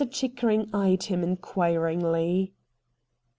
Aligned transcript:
Chickering 0.09 0.67
eyed 0.73 1.03
him 1.03 1.21
inquiringly. 1.21 2.55